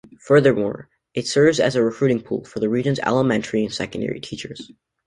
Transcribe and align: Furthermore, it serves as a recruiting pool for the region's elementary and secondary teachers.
Furthermore, 0.19 0.89
it 1.13 1.27
serves 1.27 1.59
as 1.59 1.75
a 1.75 1.83
recruiting 1.83 2.19
pool 2.21 2.43
for 2.43 2.59
the 2.59 2.67
region's 2.69 2.97
elementary 3.01 3.63
and 3.63 3.71
secondary 3.71 4.19
teachers. 4.19 4.71